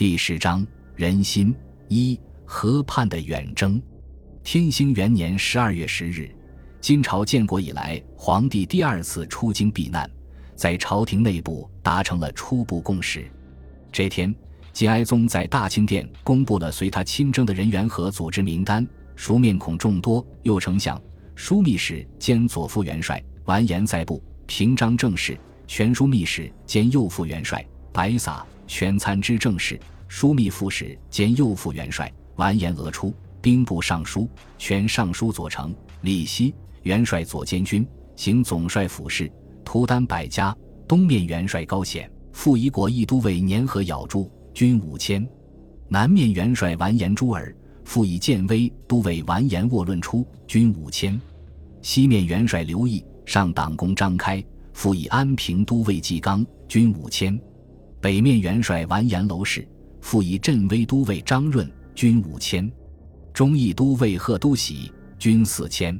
[0.00, 1.54] 第十章人心
[1.88, 3.78] 一河畔的远征。
[4.42, 6.34] 天兴元年十二月十日，
[6.80, 10.10] 金朝建国以来，皇帝第二次出京避难，
[10.56, 13.30] 在朝廷内部达成了初步共识。
[13.92, 14.34] 这天，
[14.72, 20.98] 金哀宗在大清殿公布了随他亲征的人员和组织名单，熟面孔众多，右丞相、
[21.36, 27.62] 枢密使兼左副元帅完颜在部，平章政事、全枢密使兼右副元帅
[27.92, 28.42] 白撒。
[28.72, 29.76] 全参知政事、
[30.10, 34.28] 枢密副使兼右副元帅完颜俄出，兵部尚书、
[34.58, 39.30] 全尚书左丞李希，元帅左监军，行总帅府事，
[39.64, 40.54] 图丹百家，
[40.88, 45.22] 东面元帅高显，副仪国议都尉年和咬住，军五千；
[45.88, 47.54] 南面元帅完颜朱尔，
[47.84, 51.16] 副以建威都尉完颜沃论出，军五千；
[51.82, 57.40] 西面元帅刘毅，上党公张开，副以安平都尉纪纲，军五千。
[58.00, 59.66] 北面元帅完颜娄氏，
[60.00, 62.68] 副以镇威都尉张润，军五千；
[63.32, 65.98] 忠义都尉贺都喜，军四千；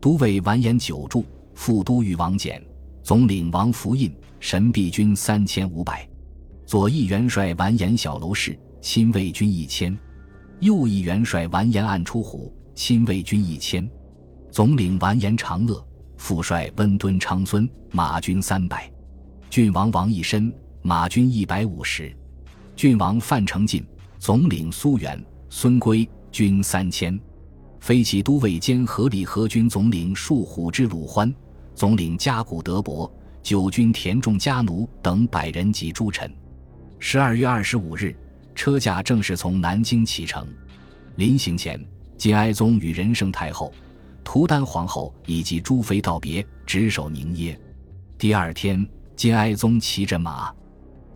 [0.00, 1.24] 都尉完颜久助，
[1.54, 2.60] 副都尉王翦，
[3.02, 6.06] 总领王福印，神臂军三千五百；
[6.66, 9.92] 左翼元帅完颜小楼氏，亲卫军一千；
[10.60, 13.84] 右翼元帅完颜暗出虎，亲卫军一千；
[14.50, 15.84] 总领完颜长乐，
[16.16, 18.78] 副帅温敦昌孙，马军三百；
[19.48, 20.52] 郡王王义深。
[20.82, 22.10] 马军一百五十，
[22.80, 23.84] 郡王范成进
[24.18, 27.20] 总领苏元、孙圭军三千，
[27.78, 31.30] 飞骑都尉兼合理河军总领树虎之鲁欢
[31.74, 36.34] 总领加古德伯九军田仲家奴等百人及诸臣。
[36.98, 38.16] 十二月二十五日，
[38.54, 40.48] 车驾正式从南京启程。
[41.16, 41.78] 临行前，
[42.16, 43.70] 金哀宗与仁圣太后、
[44.24, 47.54] 图丹皇后以及诸妃道别，执手凝噎。
[48.16, 50.50] 第二天，金哀宗骑着马。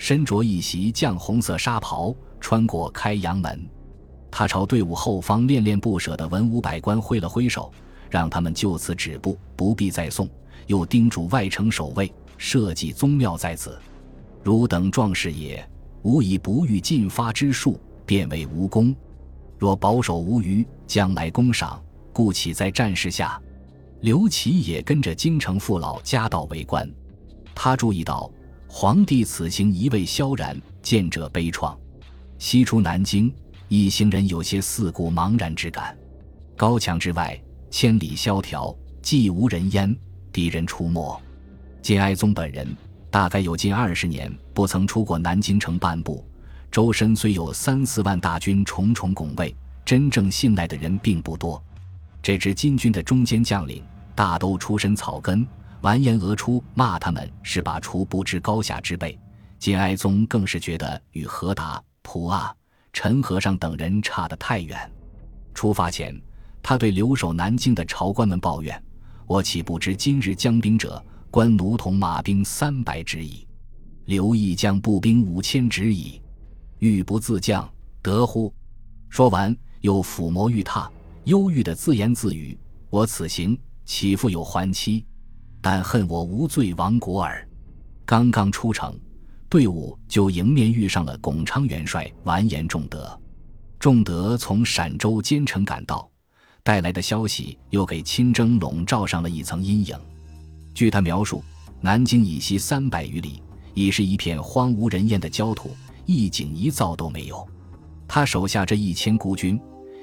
[0.00, 3.68] 身着一袭绛红色纱袍，穿过开阳门，
[4.30, 7.70] 他朝队伍后方恋恋不舍的文武百官挥了挥手，
[8.08, 10.26] 让他们就此止步，不必再送。
[10.66, 13.78] 又叮嘱外城守卫，社稷宗庙在此，
[14.42, 15.62] 汝等壮士也，
[16.02, 18.96] 吾以不欲进发之术，便为无功。
[19.58, 21.78] 若保守无虞，将来功赏，
[22.10, 23.38] 故岂在战事下？
[24.00, 26.90] 刘琦也跟着京城父老家道为官，
[27.54, 28.30] 他注意到。
[28.72, 31.76] 皇帝此行一味萧然，见者悲怆。
[32.38, 33.30] 西出南京，
[33.66, 35.98] 一行人有些四顾茫然之感。
[36.56, 37.38] 高墙之外，
[37.68, 38.72] 千里萧条，
[39.02, 39.94] 既无人烟，
[40.32, 41.20] 敌人出没。
[41.82, 42.64] 金哀宗本人
[43.10, 46.24] 大概有近二十年不曾出过南京城半步，
[46.70, 49.52] 周身虽有三四万大军重重拱卫，
[49.84, 51.60] 真正信赖的人并不多。
[52.22, 53.82] 这支金军的中间将领
[54.14, 55.44] 大都出身草根。
[55.82, 59.18] 完颜俄出骂他们是把厨不知高下之辈，
[59.58, 62.54] 金哀宗更是觉得与何达、普阿、
[62.92, 64.90] 陈和尚等人差得太远。
[65.54, 66.18] 出发前，
[66.62, 68.82] 他对留守南京的朝官们抱怨
[69.26, 73.46] ：“我岂不知今日将兵者，官奴同马兵三百之矣，
[74.04, 76.20] 刘毅将步兵五千之矣，
[76.78, 77.68] 欲不自降，
[78.02, 78.52] 得乎？”
[79.08, 80.88] 说完，又抚摩玉榻，
[81.24, 82.56] 忧郁的自言自语
[82.90, 85.04] ：“我此行岂复有还期？”
[85.60, 87.46] 但恨我无罪亡国耳。
[88.04, 88.98] 刚刚出城，
[89.48, 93.18] 队伍就迎面遇上了巩昌元帅完颜仲德。
[93.78, 96.10] 仲德从陕州兼程赶到，
[96.62, 99.96] 带来的消息又给亲征笼罩上了一层阴影。
[100.74, 101.42] 据他描述，
[101.80, 103.42] 南京以西三百余里
[103.74, 107.46] 已是一片荒无人烟的焦土，一景一灶都没有。
[108.08, 109.60] 他手下这一千孤军，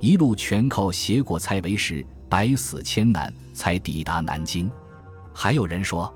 [0.00, 4.70] 一路全靠携果菜为食，百死千难才抵达南京。
[5.32, 6.12] 还有人说，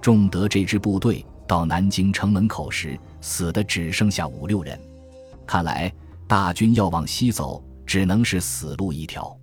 [0.00, 4.78] 仲德这支部队到南京城门口时，死的只剩下五六人。
[5.46, 5.92] 看来
[6.26, 9.36] 大军要往西走，只能是死路一条。